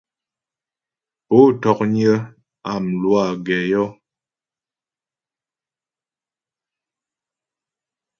[1.27, 2.15] Pó ntɔ̌knyə́
[2.69, 3.87] a mlwâ gɛ yɔ́.